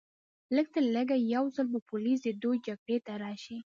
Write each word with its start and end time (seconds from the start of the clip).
لږترلږه 0.55 1.17
یو 1.33 1.45
ځل 1.55 1.67
به 1.73 1.79
پولیس 1.89 2.17
د 2.23 2.29
دوی 2.43 2.57
جګړې 2.67 2.97
ته 3.05 3.13
راشي 3.23 3.57